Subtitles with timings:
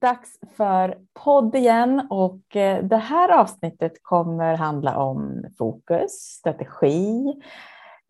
[0.00, 7.34] Dags för podd igen och eh, det här avsnittet kommer handla om fokus, strategi,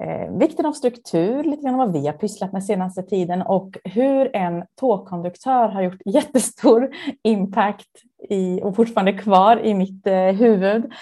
[0.02, 4.36] eh, vikten av struktur, lite grann vad vi har pysslat med senaste tiden och hur
[4.36, 6.90] en tågkonduktör har gjort jättestor
[7.22, 7.90] impact
[8.28, 10.92] i, och fortfarande kvar i mitt eh, huvud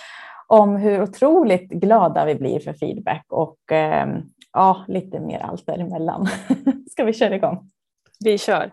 [0.47, 4.07] om hur otroligt glada vi blir för feedback och eh,
[4.53, 6.27] ja, lite mer allt däremellan.
[6.91, 7.71] Ska vi köra igång?
[8.25, 8.73] Vi kör.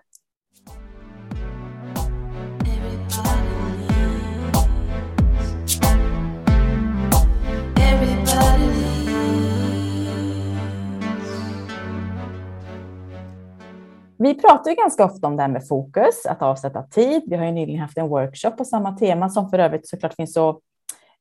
[14.21, 17.23] Vi pratar ju ganska ofta om det här med fokus, att avsätta tid.
[17.27, 20.37] Vi har ju nyligen haft en workshop på samma tema som för övrigt såklart finns
[20.37, 20.59] att,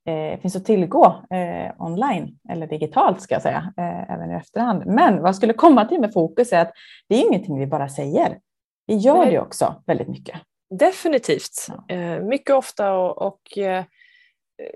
[0.07, 4.87] eh, finns att tillgå eh, online eller digitalt ska jag säga, eh, även i efterhand.
[4.87, 6.73] Men vad jag skulle komma till med fokus är att
[7.09, 8.39] det är ingenting vi bara säger.
[8.87, 10.41] Vi gör det också väldigt mycket.
[10.71, 11.95] Definitivt, ja.
[11.95, 13.85] Eh, mycket ofta och, och eh,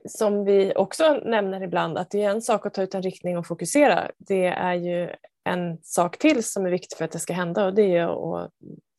[0.08, 3.38] som vi också nämner ibland att det är en sak att ta ut en riktning
[3.38, 4.10] och fokusera.
[4.18, 5.10] Det är ju
[5.44, 8.50] en sak till som är viktig för att det ska hända och det är att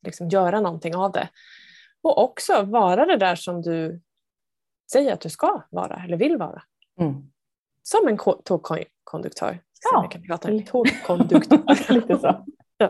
[0.06, 1.30] liksom göra någonting av det.
[2.04, 4.02] Och också vara det där som du
[4.92, 6.64] säger att du ska vara eller vill vara.
[7.00, 7.14] Mm.
[7.84, 9.60] Som en tågkonduktör.
[9.94, 11.94] Ja, kan prata en tågkonduktör.
[11.94, 12.46] lite så.
[12.78, 12.90] Ja.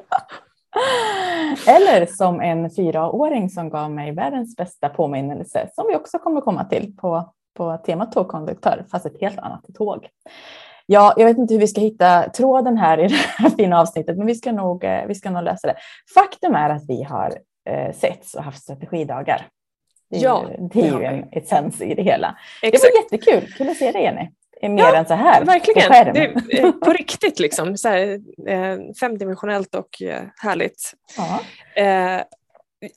[1.68, 6.66] Eller som en fyraåring som gav mig världens bästa påminnelse som vi också kommer komma
[6.66, 10.10] till på, på temat tågkonduktör, fast ett helt annat tåg.
[10.86, 14.18] Ja, jag vet inte hur vi ska hitta tråden här i det här fina avsnittet,
[14.18, 15.76] men vi ska nog, eh, vi ska nog lösa det.
[16.14, 17.34] Faktum är att vi har
[17.70, 19.48] eh, setts och haft strategidagar.
[20.10, 22.38] Det är ja, ju, det är ju en essens i det hela.
[22.62, 22.94] Exakt.
[22.94, 24.30] Det var jättekul, kul att se dig Jenny.
[24.62, 25.46] Mer ja, än så här.
[25.46, 27.78] Verkligen, på, det är, på riktigt liksom.
[27.78, 30.94] Så här, eh, femdimensionellt och eh, härligt.
[31.76, 32.22] Eh,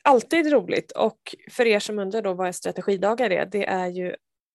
[0.02, 1.18] alltid roligt och
[1.50, 4.14] för er som undrar då vad strategidagar är, det är ju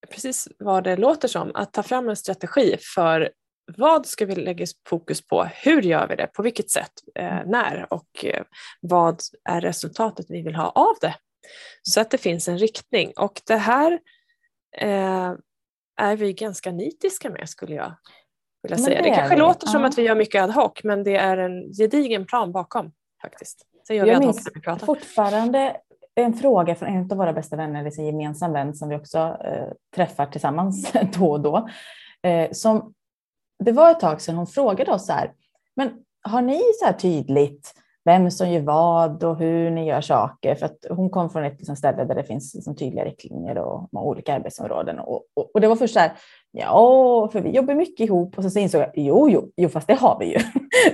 [0.10, 3.32] precis vad det låter som, att ta fram en strategi för
[3.78, 5.44] vad ska vi lägga fokus på?
[5.44, 6.28] Hur gör vi det?
[6.28, 6.92] På vilket sätt?
[7.16, 7.94] Eh, när?
[7.94, 8.44] Och eh,
[8.82, 11.16] vad är resultatet vi vill ha av det?
[11.82, 13.14] Så att det finns en riktning.
[13.16, 14.00] Och det här
[14.78, 15.34] eh,
[15.98, 17.96] är vi ganska nitiska med skulle jag
[18.64, 19.02] vilja säga.
[19.02, 21.74] Det, det kanske låter som att vi gör mycket ad hoc men det är en
[21.74, 22.92] gedigen plan bakom
[23.22, 23.68] faktiskt.
[23.90, 24.86] Gör jag vi pratar.
[24.86, 25.78] fortfarande
[26.16, 29.68] en fråga från en av våra bästa vänner, en gemensam vän som vi också eh,
[29.96, 31.70] träffar tillsammans då och då.
[32.24, 32.94] Eh, som,
[33.64, 35.32] det var ett tag sedan hon frågade oss så här,
[35.76, 35.92] men
[36.22, 37.74] har ni så här tydligt
[38.06, 40.56] vem som gör vad och hur ni gör saker.
[40.56, 43.90] För att hon kom från ett liksom ställe där det finns liksom tydliga riktlinjer och,
[43.92, 45.00] olika arbetsområden.
[45.00, 46.12] Och, och, och, det var först så här,
[46.52, 48.38] ja, för vi jobbar mycket ihop.
[48.38, 50.38] Och så, så insåg jag, jo, jo, jo, fast det har vi ju.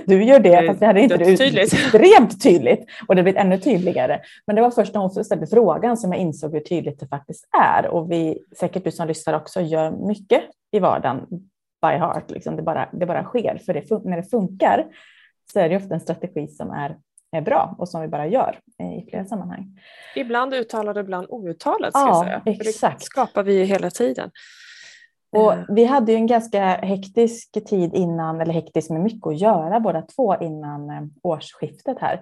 [0.06, 1.72] Du gör det, fast vi hade inte det tydligt.
[1.72, 2.86] extremt tydligt.
[3.08, 4.20] Och det blev ännu tydligare.
[4.46, 7.48] Men det var först när hon ställde frågan som jag insåg hur tydligt det faktiskt
[7.58, 7.86] är.
[7.86, 10.42] Och vi, säkert du som lyssnar också, gör mycket
[10.72, 11.26] i vardagen
[11.82, 12.30] by heart.
[12.30, 12.56] Liksom.
[12.56, 14.86] Det, bara, det bara sker, för det, när det funkar
[15.52, 16.96] så är det ofta en strategi som är,
[17.36, 19.80] är bra och som vi bara gör i flera sammanhang.
[20.16, 21.92] Ibland uttalad och ibland outtalad.
[21.92, 22.42] Ska ja, säga.
[22.46, 22.98] exakt.
[22.98, 24.30] det skapar vi hela tiden.
[25.32, 25.64] Och eh.
[25.68, 30.02] vi hade ju en ganska hektisk tid innan, eller hektisk med mycket att göra båda
[30.02, 32.20] två innan eh, årsskiftet här.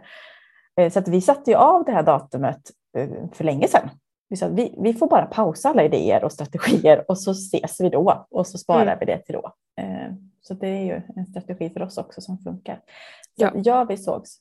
[0.81, 2.61] Eh, så att vi satte ju av det här datumet
[3.33, 3.91] för länge sedan.
[4.29, 7.89] Vi sa vi, vi får bara pausa alla idéer och strategier och så ses vi
[7.89, 8.99] då och så sparar mm.
[9.01, 9.53] vi det till då.
[10.41, 12.81] Så det är ju en strategi för oss också som funkar.
[13.39, 13.51] Så ja.
[13.55, 14.39] ja, vi sågs.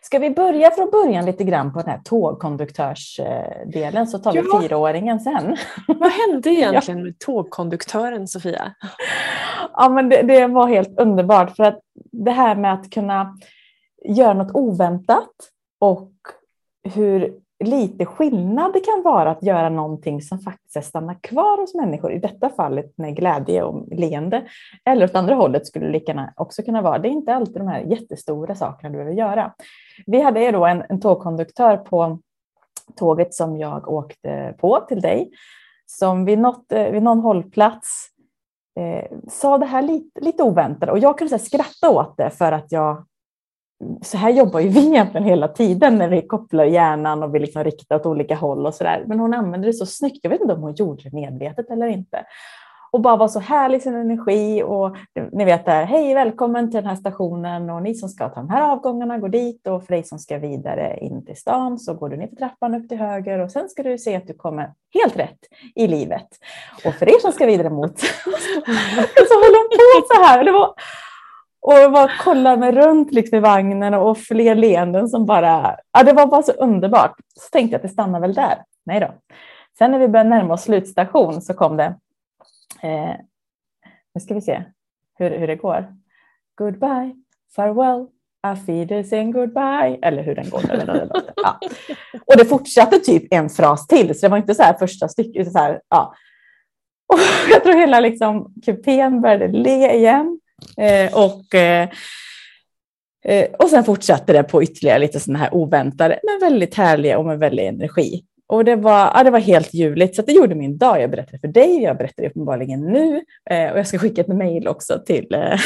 [0.00, 4.60] Ska vi börja från början lite grann på den här tågkonduktörsdelen så tar vi ja.
[4.60, 5.56] fyraåringen sen.
[5.86, 8.74] Vad hände egentligen med tågkonduktören Sofia?
[9.72, 11.80] Ja, men det, det, var helt underbart för att
[12.12, 13.38] det här med att kunna
[14.04, 15.30] göra något oväntat
[15.78, 16.12] och
[16.82, 22.12] hur lite skillnad det kan vara att göra någonting som faktiskt stannar kvar hos människor,
[22.12, 24.42] i detta fallet med glädje och leende.
[24.84, 26.98] Eller åt andra hållet skulle det lika också kunna vara.
[26.98, 29.54] Det är inte alltid de här jättestora sakerna du behöver göra.
[30.06, 32.18] Vi hade då en, en tågkonduktör på
[32.96, 35.30] tåget som jag åkte på till dig,
[35.86, 38.08] som vid, något, eh, vid någon hållplats
[38.78, 42.72] eh, sa det här lite, lite oväntat och jag kunde skratta åt det för att
[42.72, 43.04] jag
[44.02, 47.64] så här jobbar ju vi egentligen hela tiden när vi kopplar hjärnan och vi liksom
[47.64, 49.04] riktar åt olika håll och så där.
[49.06, 50.18] Men hon använde det så snyggt.
[50.22, 52.24] Jag vet inte om hon gjorde det medvetet eller inte.
[52.92, 54.96] Och bara var så härlig i sin energi och
[55.32, 58.50] ni vet där, hej välkommen till den här stationen och ni som ska ta de
[58.50, 62.08] här avgångarna går dit och för dig som ska vidare in till stan så går
[62.08, 64.72] du ner för trappan upp till höger och sen ska du se att du kommer
[64.94, 65.38] helt rätt
[65.74, 66.28] i livet.
[66.84, 67.98] Och för er som ska vidare mot
[69.28, 70.44] så håller hon på så här.
[70.44, 70.74] Det var,
[71.62, 76.02] och jag bara kollade mig runt liksom i vagnen och fler leenden som bara, ja
[76.02, 77.14] det var bara så underbart.
[77.34, 78.64] Så tänkte jag att det stannar väl där.
[78.86, 79.14] Nej då.
[79.78, 81.94] Sen när vi började närma oss slutstation så kom det,
[82.82, 83.14] eh,
[84.14, 84.62] nu ska vi se
[85.18, 85.94] hur, hur det går.
[86.54, 87.14] Goodbye,
[87.56, 88.06] farewell,
[88.42, 90.62] Afidesen goodbye, eller hur den går.
[91.36, 91.58] ja.
[92.26, 95.52] Och det fortsatte typ en fras till, så det var inte så här första stycket.
[95.52, 96.14] Så här, ja.
[97.12, 97.18] Och
[97.50, 100.39] jag tror hela liksom, kupén började le igen.
[100.76, 101.88] Eh, och, eh,
[103.24, 107.24] eh, och sen fortsatte det på ytterligare lite sådana här oväntade, men väldigt härliga och
[107.24, 108.24] med väldig energi.
[108.48, 111.02] Och det var, ja, det var helt ljuvligt, så det gjorde min dag.
[111.02, 114.68] Jag berättade för dig, jag berättar uppenbarligen nu eh, och jag ska skicka ett mejl
[114.68, 115.60] också till, eh,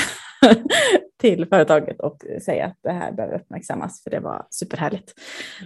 [1.20, 5.14] till företaget och säga att det här behöver uppmärksammas, för det var superhärligt.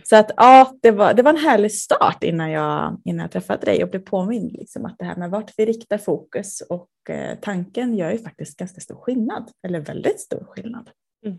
[0.03, 3.67] Så att ja, det var, det var en härlig start innan jag, innan jag träffade
[3.67, 7.39] dig och blev påmind liksom att det här med vart vi riktar fokus och eh,
[7.41, 10.91] tanken gör ju faktiskt ganska stor skillnad, eller väldigt stor skillnad.
[11.27, 11.39] Mm.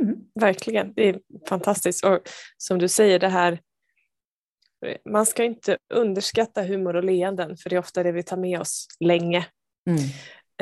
[0.00, 0.16] Mm.
[0.40, 2.04] Verkligen, det är fantastiskt.
[2.04, 2.18] Och
[2.56, 3.58] som du säger, det här
[5.10, 8.60] man ska inte underskatta humor och leenden för det är ofta det vi tar med
[8.60, 9.46] oss länge.
[9.90, 10.00] Mm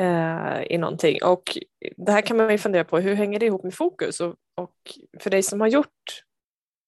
[0.01, 1.23] eh, i någonting.
[1.23, 1.57] Och
[1.97, 4.19] det här kan man ju fundera på, hur hänger det ihop med fokus?
[4.19, 4.75] Och, och
[5.19, 6.23] för dig som har gjort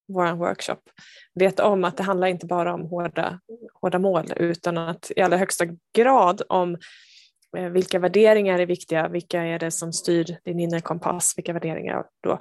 [0.08, 0.82] vår workshop
[1.34, 3.40] vet om att det handlar inte bara om hårda,
[3.82, 5.66] hårda mål utan att i allra högsta
[5.98, 6.78] grad om
[7.58, 12.06] eh, vilka värderingar är viktiga, vilka är det som styr din inre kompass, vilka värderingar
[12.24, 12.40] då?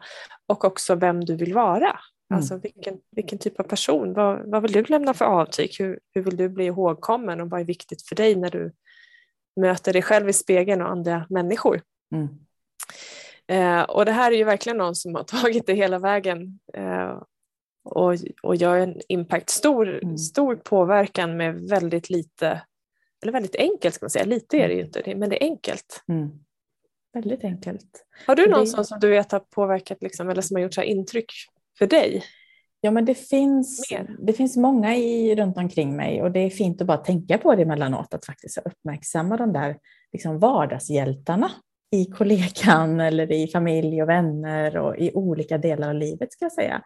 [0.48, 1.90] Och också vem du vill vara.
[2.30, 2.38] Mm.
[2.38, 5.80] Alltså vilken, vilken typ av person, vad, vad vill du lämna för avtryck?
[5.80, 8.72] Hur, hur vill du bli ihågkommen och vad är viktigt för dig när du
[9.56, 11.82] möter dig själv i spegeln och andra människor.
[12.14, 12.28] Mm.
[13.46, 17.22] Eh, och det här är ju verkligen någon som har tagit det hela vägen eh,
[17.84, 20.18] och, och gör en impact, stor, mm.
[20.18, 22.62] stor påverkan med väldigt lite,
[23.22, 24.86] eller väldigt enkelt ska man säga, lite är det ju mm.
[24.86, 26.04] inte, men det är enkelt.
[26.08, 26.30] Mm.
[27.12, 28.06] Väldigt enkelt.
[28.26, 28.84] Har du någon det...
[28.84, 31.32] som du vet har påverkat liksom, eller som har gjort så intryck
[31.78, 32.24] för dig?
[32.84, 36.80] Ja, men det finns, det finns många i, runt omkring mig och det är fint
[36.80, 39.76] att bara tänka på det emellanåt, att faktiskt uppmärksamma de där
[40.12, 41.50] liksom vardagshjältarna
[41.92, 46.52] i kollegan eller i familj och vänner och i olika delar av livet ska jag
[46.52, 46.82] säga.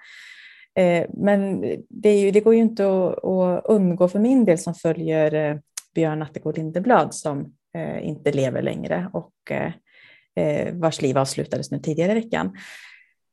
[0.79, 4.75] Eh, men det, ju, det, går ju inte att, att, undgå för min del som
[4.75, 5.57] följer eh,
[5.95, 9.33] Björn Attegård Lindeblad som eh, inte lever längre och
[10.73, 12.57] vars liv avslutades nu tidigare i veckan.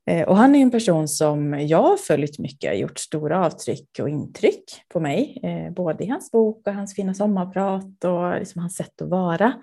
[0.05, 4.09] Eh, och han är en person som jag har följt mycket, gjort stora avtryck och
[4.09, 8.75] intryck på mig, eh, både i hans bok och hans fina sommarprat och liksom hans
[8.75, 9.53] sätt att vara.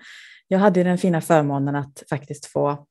[0.47, 2.85] Jag hade den fina förmånen att faktiskt få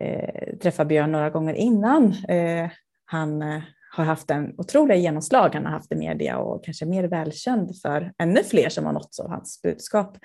[0.00, 2.14] eh, träffa Björn några gånger innan.
[2.28, 2.70] Eh,
[3.04, 3.62] han eh,
[3.96, 8.12] har haft en otrolig genomslag han har haft i media och kanske mer välkänd för
[8.18, 10.18] ännu fler som har nåtts av hans budskap.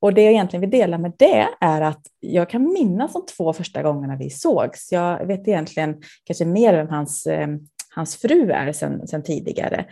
[0.00, 3.52] Och det jag egentligen vill dela med det är att jag kan minnas de två
[3.52, 4.92] första gångerna vi sågs.
[4.92, 7.48] Jag vet egentligen kanske mer vem hans, eh,
[7.94, 9.86] hans fru är sedan, sedan tidigare.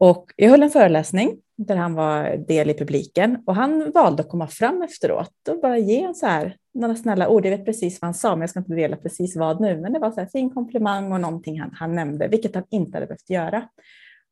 [0.00, 4.28] Och jag höll en föreläsning där han var del i publiken och han valde att
[4.28, 7.46] komma fram efteråt och bara ge en så här, några snälla ord.
[7.46, 9.80] Jag vet precis vad han sa, men jag ska inte dela precis vad nu.
[9.80, 12.96] Men det var så här fin komplimang och någonting han, han nämnde, vilket han inte
[12.96, 13.68] hade behövt göra.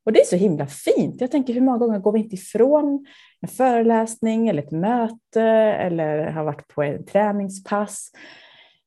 [0.05, 1.21] Och det är så himla fint.
[1.21, 3.05] Jag tänker hur många gånger går vi inte ifrån
[3.41, 8.11] en föreläsning eller ett möte eller har varit på en träningspass,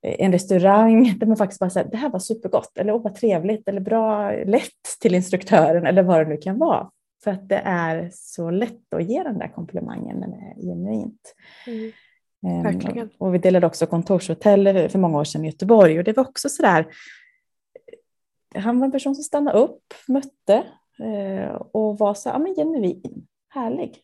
[0.03, 3.69] en restaurang där man faktiskt bara säger det här var supergott eller åh vad trevligt
[3.69, 6.91] eller bra, lätt till instruktören eller vad det nu kan vara.
[7.25, 11.35] För att det är så lätt att ge den där komplimangen när det är genuint.
[11.67, 11.93] Mm.
[12.47, 13.11] Ehm, Verkligen.
[13.19, 16.49] Och vi delade också kontorshotell för många år sedan i Göteborg och det var också
[16.49, 16.87] sådär,
[18.55, 20.63] han var en person som stannade upp, mötte eh,
[21.73, 24.03] och var så ja, men genuin, härlig.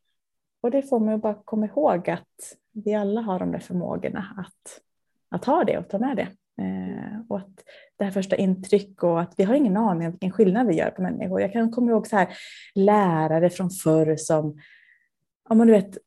[0.61, 4.27] Och det får man ju bara komma ihåg att vi alla har de där förmågorna
[4.37, 4.81] att,
[5.29, 6.29] att ha det och ta med det.
[6.63, 7.65] Eh, och att
[7.97, 10.91] det här första intryck och att vi har ingen aning om vilken skillnad vi gör
[10.91, 11.41] på människor.
[11.41, 12.29] Jag kan komma ihåg så här
[12.75, 14.61] lärare från förr som,
[15.49, 15.99] ja men du vet,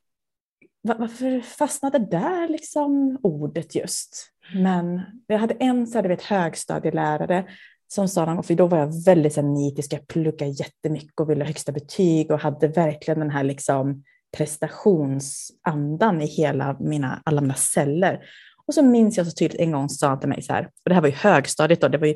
[0.81, 4.31] varför fastnade där liksom ordet just?
[4.55, 7.45] Men jag hade en så här, du vet, högstadielärare
[7.93, 11.29] som sa någon gång, för då var jag väldigt så nitisk, jag pluggade jättemycket och
[11.29, 14.03] ville ha högsta betyg och hade verkligen den här liksom
[14.37, 18.25] prestationsandan i hela mina, alla mina celler.
[18.65, 20.89] Och så minns jag så tydligt en gång sa han till mig så här, och
[20.89, 22.15] det här var ju högstadiet då, det var ju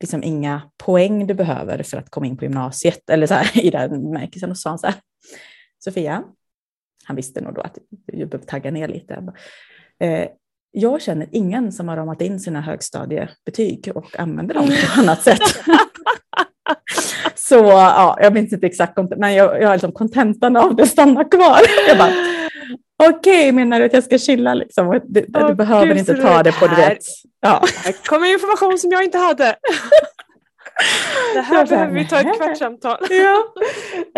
[0.00, 3.70] liksom inga poäng du behöver för att komma in på gymnasiet eller så här, i
[3.70, 4.50] den bemärkelsen.
[4.50, 4.96] Och så sa han så här,
[5.84, 6.24] Sofia,
[7.04, 9.32] han visste nog då att jag behövde tagga ner lite.
[9.98, 10.28] Eh,
[10.74, 15.40] jag känner ingen som har ramat in sina högstadiebetyg och använder dem på annat sätt.
[17.34, 21.30] Så ja, jag minns inte exakt, men jag, jag har liksom kontentan av det stannar
[21.30, 21.60] kvar.
[21.88, 22.12] Jag bara,
[23.02, 25.00] Okej, okay, menar du att jag ska chilla liksom?
[25.04, 27.04] Du, oh, du behöver Gud, inte ta det på det rätt.
[27.40, 27.64] Ja.
[27.84, 29.56] Här kommer information som jag inte hade.
[31.34, 32.96] Det här behöver vi ta ett kvartssamtal.
[33.10, 33.44] Ja.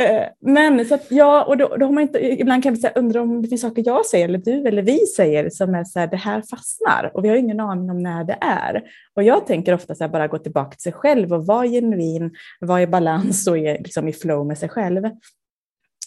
[0.05, 2.93] Eh, men så att, ja, och då, då har man inte, ibland kan vi säga,
[2.97, 5.99] undra om det finns saker jag säger eller du eller vi säger som är så
[5.99, 8.83] här, det här fastnar och vi har ingen aning om när det är.
[9.15, 12.31] Och jag tänker ofta så här, bara gå tillbaka till sig själv och vara genuin,
[12.61, 15.05] vara i balans och är, liksom, i flow med sig själv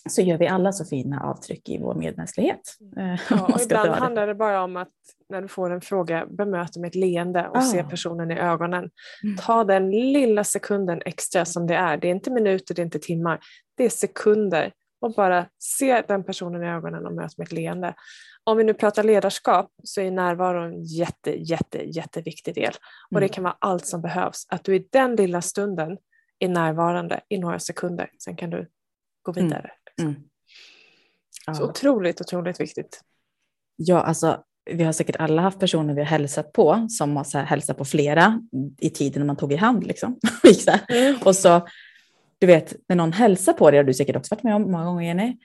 [0.09, 2.61] så gör vi alla så fina avtryck i vår medmänsklighet.
[2.97, 4.91] Eh, ja, och ibland handlar det bara om att
[5.29, 7.61] när du får en fråga bemöta med ett leende och ah.
[7.61, 8.89] se personen i ögonen.
[9.23, 9.37] Mm.
[9.37, 11.97] Ta den lilla sekunden extra som det är.
[11.97, 13.39] Det är inte minuter, det är inte timmar.
[13.77, 14.71] Det är sekunder.
[15.01, 17.93] Och bara se den personen i ögonen och möta med ett leende.
[18.43, 22.73] Om vi nu pratar ledarskap så är närvaro en jätte, jätte, jätteviktig del.
[23.11, 23.29] Och det mm.
[23.29, 24.45] kan vara allt som behövs.
[24.49, 25.97] Att du i den lilla stunden
[26.39, 28.09] är närvarande i några sekunder.
[28.23, 28.67] Sen kan du
[29.21, 29.53] gå mm.
[29.99, 30.15] Vidare.
[30.15, 30.29] Mm.
[31.47, 31.53] Ja.
[31.53, 33.01] Så otroligt, otroligt viktigt.
[33.75, 37.37] Ja, alltså vi har säkert alla haft personer vi har hälsat på som har så
[37.37, 38.41] här, hälsat på flera
[38.77, 39.87] i tiden när man tog i hand.
[39.87, 40.19] Liksom.
[40.89, 41.15] mm.
[41.25, 41.67] Och så,
[42.39, 44.85] du vet, när någon hälsar på dig, har du säkert också varit med om många
[44.85, 45.37] gånger Jenny,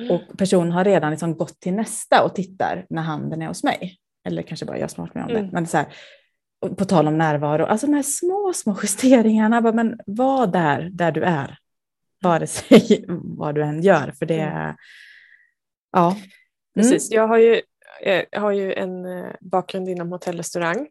[0.00, 0.10] mm.
[0.10, 3.96] och personen har redan liksom gått till nästa och tittar när handen är hos mig.
[4.26, 5.38] Eller kanske bara jag som har varit med om det.
[5.38, 5.50] Mm.
[5.52, 5.86] Men så här,
[6.76, 11.12] på tal om närvaro, alltså de här små, små justeringarna, bara, men var där, där
[11.12, 11.58] du är
[12.22, 14.12] vare sig vad du än gör.
[14.18, 14.76] För det, mm.
[15.92, 16.10] ja.
[16.10, 16.22] Mm.
[16.74, 17.62] Precis, jag har ju,
[18.30, 20.88] jag har ju en eh, bakgrund inom hotellrestaurang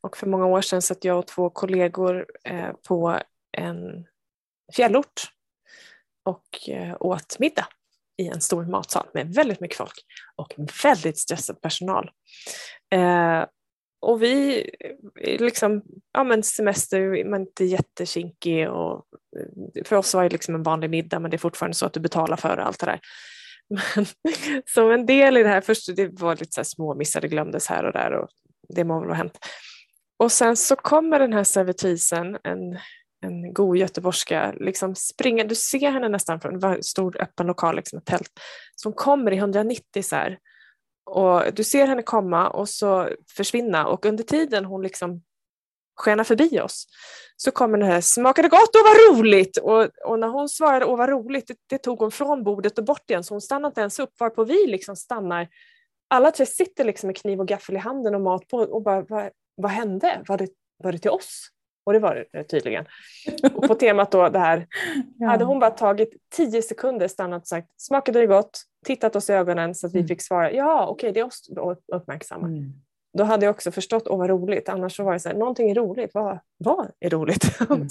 [0.00, 3.20] och för många år sedan satt jag och två kollegor eh, på
[3.52, 4.06] en
[4.76, 5.22] fjällort
[6.24, 7.66] och eh, åt middag
[8.16, 9.94] i en stor matsal med väldigt mycket folk
[10.36, 10.54] och
[10.84, 12.10] väldigt stressad personal.
[14.02, 14.64] Och vi,
[15.20, 15.82] eh, liksom,
[16.12, 19.04] ja men semester, man är inte jättekinkig och
[19.38, 21.92] eh, för oss var det liksom en vanlig middag men det är fortfarande så att
[21.92, 23.00] du betalar för allt det där.
[23.96, 24.06] Men,
[24.66, 27.28] som en del i det här, först det var lite så här små missar, det
[27.28, 28.28] glömdes här och där och
[28.68, 29.38] det må väl ha hänt.
[30.18, 32.78] Och sen så kommer den här servitrisen, en,
[33.24, 37.98] en god göteborgska, liksom springer, du ser henne nästan från en stor öppen lokal, liksom
[37.98, 38.30] ett tält,
[38.76, 40.38] som kommer i 190 så här
[41.04, 45.22] och du ser henne komma och så försvinna och under tiden hon liksom
[45.96, 46.86] skenar förbi oss
[47.36, 50.98] så kommer det här smakade gott och var roligt och, och när hon svarade och
[50.98, 53.80] var roligt det, det, tog hon från bordet och bort igen så hon stannade inte
[53.80, 55.48] ens upp varpå vi liksom stannar.
[56.08, 59.02] Alla tre sitter liksom med kniv och gaffel i handen och mat på och bara
[59.02, 60.22] vad, vad hände?
[60.28, 61.48] Var det, var det till oss?
[61.84, 62.84] Och det var det tydligen.
[63.54, 64.66] Och på temat då det här,
[65.18, 65.28] ja.
[65.28, 69.32] hade hon bara tagit tio sekunder stannat och sagt smakade det gott, tittat oss i
[69.32, 70.08] ögonen så att vi mm.
[70.08, 71.24] fick svara ja okej okay, det är
[71.58, 72.46] oss uppmärksamma.
[72.46, 72.72] Mm.
[73.18, 75.70] Då hade jag också förstått, åh vad roligt, annars så var det så här, någonting
[75.70, 77.58] är roligt, vad, vad är roligt?
[77.70, 77.88] Mm.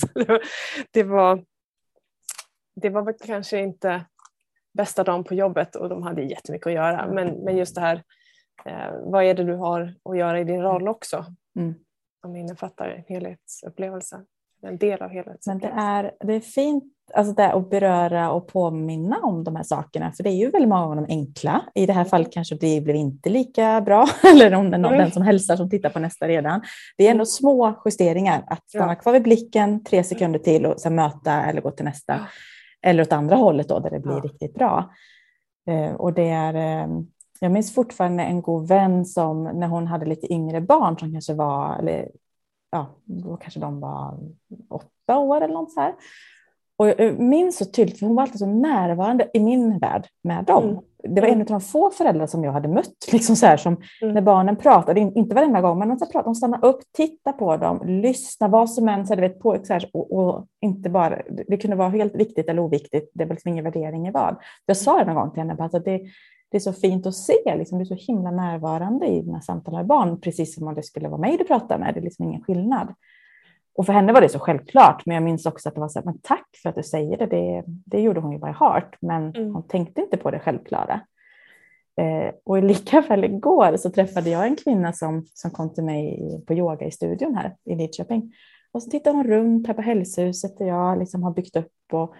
[0.91, 1.45] det, var,
[2.75, 4.05] det var kanske inte
[4.73, 8.03] bästa dagen på jobbet och de hade jättemycket att göra, men, men just det här,
[8.65, 11.25] eh, vad är det du har att göra i din roll också?
[11.55, 11.75] Mm
[12.21, 14.25] som innefattar en helhetsupplevelse.
[14.63, 15.57] En del av helhetsupplevelsen.
[15.57, 19.63] Men det är, det är fint alltså det att beröra och påminna om de här
[19.63, 21.61] sakerna, för det är ju väldigt många av de enkla.
[21.75, 24.93] I det här fallet kanske det blev inte lika bra, eller om det är någon,
[24.93, 25.03] mm.
[25.03, 26.61] den som hälsar som tittar på nästa redan.
[26.97, 30.95] Det är ändå små justeringar, att stanna kvar vid blicken tre sekunder till och sen
[30.95, 32.19] möta eller gå till nästa.
[32.81, 34.19] Eller åt andra hållet då, där det blir ja.
[34.19, 34.91] riktigt bra.
[35.69, 37.01] Uh, och det är, uh,
[37.39, 41.33] jag minns fortfarande en god vän som när hon hade lite yngre barn som kanske
[41.33, 42.09] var, eller
[42.71, 44.19] ja, då kanske de var
[44.69, 45.93] åtta år eller något så här.
[46.81, 50.45] Och jag minns så tydligt, för hon var alltid så närvarande i min värld med
[50.45, 50.63] dem.
[50.63, 50.81] Mm.
[51.15, 53.77] Det var en av de få föräldrar som jag hade mött, liksom så här, som
[54.01, 54.13] mm.
[54.13, 57.81] när barnen pratade, inte varenda gång, men de, pratade, de stannade upp, tittade på dem,
[57.85, 61.75] lyssnade, vad som än, så vet, på, så här, och, och, inte bara, det kunde
[61.75, 64.35] vara helt viktigt eller oviktigt, det var liksom ingen värdering i vad.
[64.65, 66.01] Jag sa det någon gång till henne, alltså, det,
[66.51, 69.73] det är så fint att se, liksom, du är så himla närvarande i dina samtal
[69.73, 72.25] med barn, precis som om det skulle vara mig du pratar med, det är liksom
[72.25, 72.93] ingen skillnad.
[73.75, 75.99] Och för henne var det så självklart, men jag minns också att det var så
[75.99, 78.97] här, men tack för att du säger det, det, det gjorde hon ju by heart,
[79.01, 79.53] men mm.
[79.53, 81.01] hon tänkte inte på det självklara.
[82.01, 86.19] Eh, och lika väl igår så träffade jag en kvinna som, som kom till mig
[86.47, 88.33] på yoga i studion här i Lidköping.
[88.71, 92.13] Och så tittade hon runt här på hälsohuset där jag liksom har byggt upp och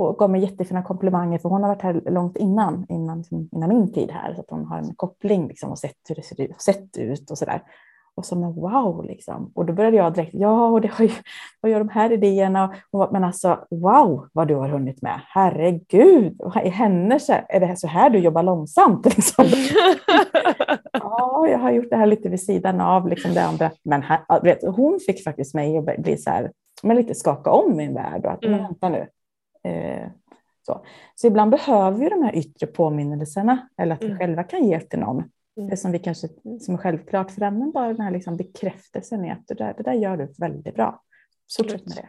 [0.00, 3.92] och gav mig jättefina komplimanger för hon har varit här långt innan, innan, innan min
[3.92, 6.60] tid här, så att hon har en koppling liksom, och sett hur det ser ut,
[6.60, 7.62] sett ut och så där.
[8.14, 9.52] Och så men wow, liksom.
[9.54, 11.10] Och då började jag direkt, ja, och det har ju,
[11.60, 12.74] vad gör de här idéerna?
[12.90, 15.20] Och, men alltså, wow, vad du har hunnit med.
[15.26, 19.04] Herregud, i henne är det så här du jobbar långsamt?
[19.04, 19.44] Liksom.
[20.92, 23.70] ja, jag har gjort det här lite vid sidan av liksom det andra.
[23.82, 26.50] Men här, vet, hon fick faktiskt mig att bli så här,
[26.82, 28.58] men lite skaka om min värld och att, mm.
[28.58, 29.06] vänta nu,
[30.62, 34.18] Så, så ibland behöver vi de här yttre påminnelserna eller att vi Mm.
[34.18, 35.16] själva kan ge till någon.
[35.56, 35.70] Mm.
[35.70, 36.28] Det som vi kanske
[36.60, 39.74] som är självklart för den, men bara den här liksom bekräftelsen i att det där,
[39.76, 41.02] det där gör du väldigt bra.
[41.56, 42.08] Fortsätt med det.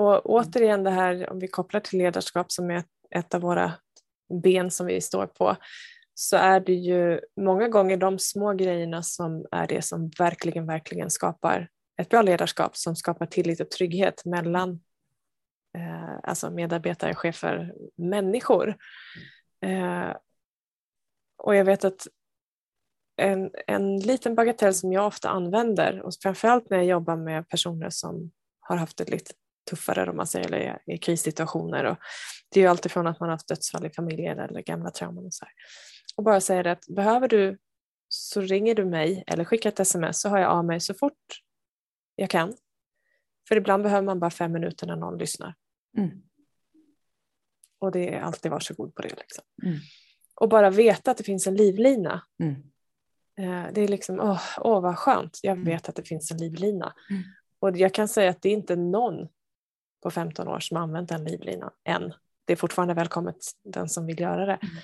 [0.00, 3.72] Och återigen det här om vi kopplar till ledarskap som är ett av våra
[4.42, 5.56] ben som vi står på
[6.14, 11.10] så är det ju många gånger de små grejerna som är det som verkligen, verkligen
[11.10, 11.68] skapar
[12.02, 14.80] ett bra ledarskap som skapar tillit och trygghet mellan
[15.74, 18.76] eh, alltså medarbetare, chefer, människor.
[19.60, 20.16] Eh,
[21.38, 22.06] och jag vet att
[23.16, 27.90] en, en liten bagatell som jag ofta använder och framförallt när jag jobbar med personer
[27.90, 29.32] som har haft det lite
[29.70, 31.84] tuffare om man säger, eller i krissituationer.
[31.84, 31.96] Och
[32.50, 35.34] det är ju alltifrån att man har haft dödsfall i familjen eller gamla trauman och
[35.34, 35.54] så här.
[36.16, 37.58] Och bara säga det att behöver du
[38.08, 41.42] så ringer du mig eller skickar ett sms så hör jag av mig så fort
[42.16, 42.52] jag kan.
[43.48, 45.54] För ibland behöver man bara fem minuter när någon lyssnar.
[45.96, 46.22] Mm.
[47.78, 49.08] Och det är alltid varsågod på det.
[49.08, 49.44] Liksom.
[49.62, 49.78] Mm.
[50.34, 52.22] Och bara veta att det finns en livlina.
[52.38, 52.54] Mm.
[53.38, 56.94] Eh, Det är liksom, åh, åh vad skönt, jag vet att det finns en livlina.
[57.10, 57.22] Mm.
[57.58, 59.28] Och jag kan säga att det är inte någon
[60.02, 62.12] på 15 år som har använt den livlinan än.
[62.44, 64.58] Det är fortfarande välkommet den som vill göra det.
[64.62, 64.74] Mm.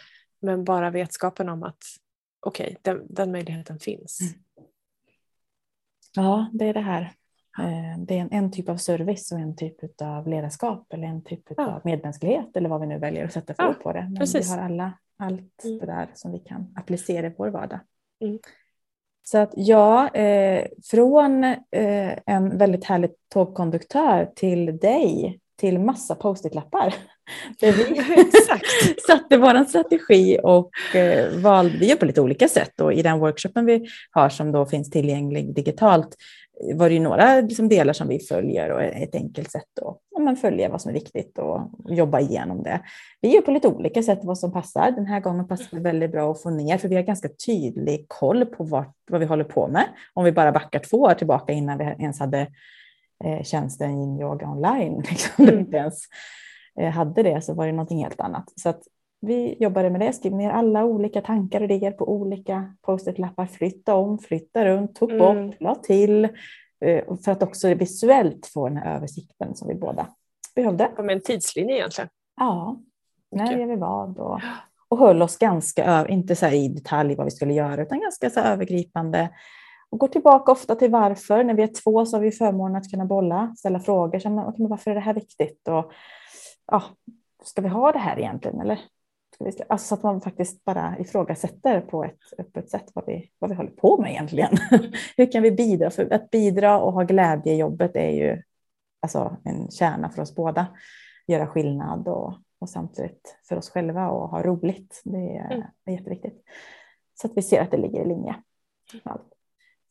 [0.41, 1.83] Men bara vetskapen om att
[2.41, 4.21] okej, den, den möjligheten finns.
[4.21, 4.35] Mm.
[6.15, 7.13] Ja, det är det här.
[7.59, 11.23] Eh, Det är en, en typ av service och en typ av ledarskap eller en
[11.25, 11.67] typ Ja.
[11.75, 14.01] av medmänsklighet eller vad vi nu väljer att sätta för Ja, ord på det.
[14.03, 14.47] Men precis.
[14.47, 15.79] vi har alla allt Mm.
[15.79, 17.81] det där som vi kan applicera i vår vardag.
[18.25, 18.39] Mm.
[19.23, 26.95] Så att ja, eh, från eh, en väldigt härlig tågkonduktör till dig till massa post-it-lappar.
[27.61, 27.83] Där vi
[28.21, 28.65] Exakt.
[29.07, 33.19] satte vår strategi och eh, valde, vi gör på lite olika sätt och i den
[33.19, 36.17] workshopen vi har som då finns tillgänglig digitalt
[36.75, 40.21] var det ju några liksom, delar som vi följer och ett enkelt sätt att ja,
[40.21, 42.81] men följa vad som är viktigt och jobba igenom det.
[43.21, 44.91] Vi gör på lite olika sätt vad som passar.
[44.91, 48.05] Den här gången passar det väldigt bra att få ner för vi har ganska tydlig
[48.09, 49.85] koll på vart, vad vi håller på med.
[50.15, 52.41] Om vi bara backar två år tillbaka innan vi ens hade
[53.25, 55.05] eh, tjänsten Yin Yoga online.
[55.11, 55.59] Liksom, Mm.
[55.59, 55.99] inte ens
[56.81, 58.45] eh, hade det så var det någonting helt annat.
[58.57, 58.83] Så att
[59.21, 63.95] vi jobbade med det, skrev ner alla olika tankar och idéer på olika post-it-lappar, flytta
[63.95, 65.53] om, flytta runt, tog bort, Mm.
[65.61, 66.25] la till,
[66.85, 70.07] eh, för att också visuellt få den här översikten som vi båda
[70.55, 70.91] behövde.
[70.97, 72.11] Som en tidslinje egentligen.
[72.37, 72.77] Ja,
[73.31, 74.19] när gör vi vad?
[74.19, 74.41] Och,
[74.89, 78.41] och höll oss ganska, inte så i detalj vad vi skulle göra, utan ganska så
[78.41, 79.29] övergripande.
[79.91, 81.45] Och går tillbaka ofta till varför.
[81.45, 84.19] När vi är två så har vi förmånen att kunna bolla, ställa frågor.
[84.19, 85.69] Så, okej, men varför är det här viktigt?
[85.69, 85.93] Och,
[86.67, 86.83] ja,
[87.45, 88.61] ska vi ha det här egentligen?
[88.61, 88.79] Eller?
[89.69, 93.57] Alltså, så att man faktiskt bara ifrågasätter på ett öppet sätt vad vi, vad vi
[93.57, 94.51] håller på med egentligen.
[95.17, 95.91] Hur kan vi bidra?
[95.91, 98.43] För att bidra och ha glädje i jobbet är ju
[99.03, 100.67] alltså, en kärna för oss båda.
[101.27, 105.03] Göra skillnad och, och samtidigt för oss själva och ha roligt.
[105.05, 105.51] Det är,
[105.87, 105.97] Mm.
[105.99, 106.43] jätteviktigt.
[107.21, 108.35] Så att vi ser att det ligger i linje.
[109.03, 109.33] allt.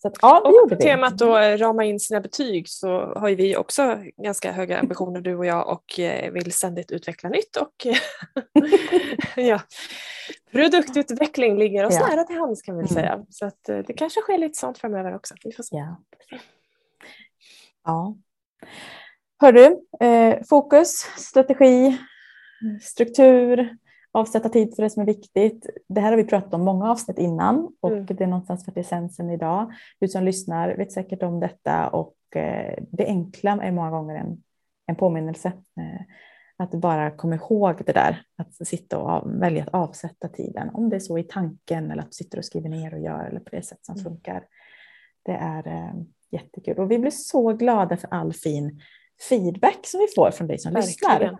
[0.01, 0.89] Så att, ja, det Och gjorde på vi.
[0.89, 5.21] temat då eh, rama in sina betyg så har ju vi också ganska höga ambitioner
[5.21, 7.87] du och jag och eh, vill ständigt utveckla nytt och
[9.35, 9.61] ja,
[10.51, 12.07] produktutveckling ligger oss Ja.
[12.07, 12.87] nära till hands kan vi Mm.
[12.93, 13.25] säga.
[13.29, 15.35] Så att eh, det kanske sker lite sånt framöver också.
[15.43, 15.75] Vi får se.
[15.77, 15.97] Ja.
[17.85, 18.15] ja.
[19.41, 21.97] Hörru, eh, fokus, strategi,
[22.81, 23.77] struktur,
[24.11, 25.69] avsätta tid för det som är viktigt.
[25.87, 28.05] Det här har vi pratat om många avsnitt innan och Mm.
[28.05, 29.71] det är någonstans för essensen idag.
[29.99, 34.43] Du som lyssnar vet säkert om detta och eh, det enkla är många gånger en,
[34.87, 35.47] en påminnelse.
[35.47, 36.01] Eh,
[36.63, 40.69] att bara komma ihåg det där, att sitta och välja att avsätta tiden.
[40.73, 43.25] Om det är så i tanken eller att du sitter och skriver ner och gör
[43.25, 44.03] eller på det sätt som Mm.
[44.03, 44.43] funkar.
[45.23, 45.93] Det är eh,
[46.31, 48.81] jättekul och vi blir så glada för all fin
[49.29, 51.09] feedback som vi får från dig som lyssnar.
[51.09, 51.33] Verkligen.
[51.33, 51.39] Eh,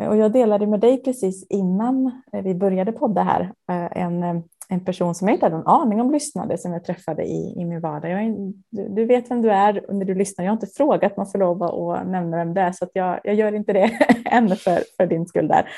[0.00, 4.42] Eh, och jag delade med dig precis innan eh, vi började podda här eh, en,
[4.68, 7.64] en person som jag inte hade en aning om lyssnade som jag träffade i, i
[7.64, 8.10] min vardag.
[8.10, 10.44] Jag du, du vet vem du är när du lyssnar.
[10.44, 13.20] Jag har inte frågat man får lov att nämna vem det är så att jag,
[13.24, 13.90] jag gör inte det
[14.24, 15.68] än för, för din skull där.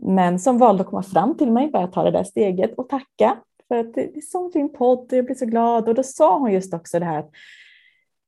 [0.00, 3.36] Men som valde att komma fram till mig, bara ta det där steget och tacka
[3.68, 5.88] för att det är är sån fin podd och jag blir så glad.
[5.88, 7.30] Och då sa hon just också det här att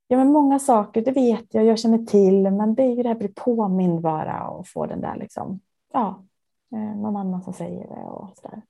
[0.09, 3.09] Ja, men många saker, det vet jag, jag känner till, men det är ju det
[3.09, 5.61] här att bli påmind bara och få den där liksom,
[5.92, 6.25] ja,
[6.73, 8.62] eh, någon annan som säger det och sådär.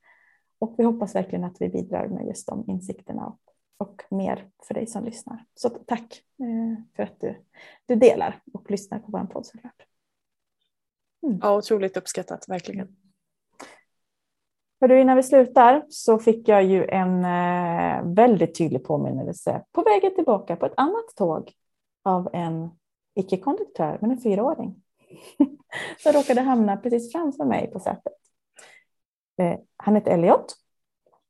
[0.59, 3.39] Och vi hoppas verkligen att vi bidrar med just de insikterna och,
[3.77, 5.45] och mer för dig som lyssnar.
[5.55, 7.35] Så tack eh, för att du,
[7.85, 9.85] du delar och lyssnar på vår podd såklart.
[11.23, 11.39] Mm.
[11.41, 12.95] Ja, otroligt uppskattat, verkligen.
[14.79, 19.81] För du, innan vi slutar så fick jag ju en eh, väldigt tydlig påminnelse på
[19.81, 21.51] vägen tillbaka på ett annat tåg
[22.03, 22.69] av en
[23.15, 24.75] icke-konduktör, men en fyraåring.
[26.03, 28.13] som råkade hamna precis framför mig på sätet.
[29.37, 30.55] Eh, han hette Elliot.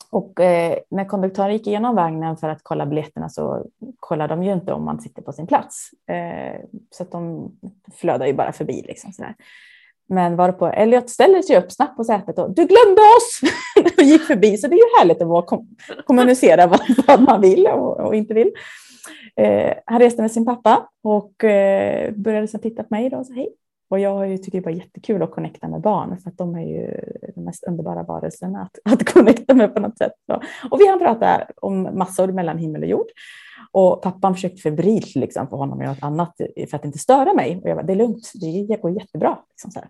[0.10, 3.66] Och eh, när konduktören gick igenom vagnen för att kolla biljetterna så
[4.00, 5.90] kollar de ju inte om man sitter på sin plats.
[6.10, 7.52] Eh, så att de
[7.94, 8.82] flödar ju bara förbi.
[8.88, 9.36] Liksom, sådär.
[10.10, 13.42] Men varpå Elliot ställer sig upp snabbt på sätet och du glömde oss!
[13.98, 14.58] och gick förbi.
[14.58, 15.68] Så det är ju härligt att kom
[16.06, 18.52] kommunicera vad, vad, man vill och, och inte vill.
[19.36, 23.26] Eh, han reste med sin pappa och eh, började sedan titta på mig då och
[23.26, 23.50] sa hej.
[23.90, 27.02] Och jag tycker det var jättekul att connecta med barn för att de är ju
[27.36, 30.14] de mest underbara varelserna att, att connecta med på något sätt.
[30.72, 33.08] Och vi hann prata om massor mellan himmel och jord.
[33.72, 36.36] Och pappan försökte febrilt liksom, få honom att göra något annat
[36.70, 37.62] för att inte störa mig.
[37.64, 38.32] Och jag bara, det är lugnt,
[38.68, 39.38] det går jättebra.
[39.50, 39.90] Liksom så här.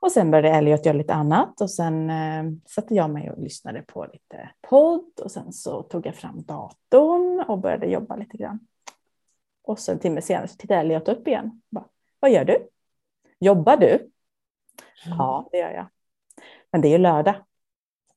[0.00, 3.82] Och sen började Elliot göra lite annat och sen eh, satte jag mig och lyssnade
[3.82, 8.60] på lite podd och sen så tog jag fram datorn och började jobba lite grann.
[9.62, 11.62] Och sen en timme senare så tittade Elliot upp igen.
[11.70, 11.84] Bara,
[12.20, 12.68] Vad gör du?
[13.40, 13.92] Jobbar du?
[15.06, 15.18] Mm.
[15.18, 15.86] Ja, det gör jag.
[16.72, 17.34] Men det är ju lördag.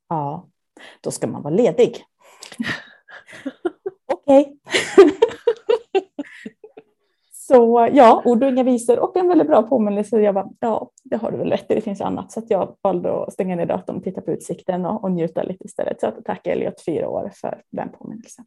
[0.08, 0.48] Ja,
[1.02, 2.06] då ska man vara ledig.
[4.06, 4.60] Okej.
[7.48, 10.20] Så ja, ord och inga visor och en väldigt bra påminnelse.
[10.20, 12.32] Jag bara, ja, det har du väl rätt i, det finns annat.
[12.32, 16.00] Så jag valde att stänga ner datorn, titta på utsikten och, och njuta lite istället.
[16.02, 18.46] Så tack Elliot fyra år för den påminnelsen.